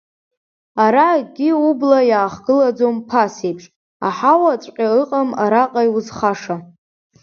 [0.83, 3.63] Ара акгьы убла иаахгылаӡом ԥасеиԥш,
[4.07, 6.55] аҳауаҵәҟьа ыҟам араҟа иузхаша.